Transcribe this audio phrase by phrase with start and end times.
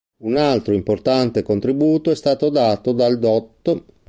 [0.23, 3.83] Un altro importante contributo è stato dato dal Dott.